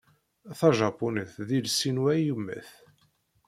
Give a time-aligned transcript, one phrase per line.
[0.59, 2.69] Tajapunit d iles-inu ayemmat.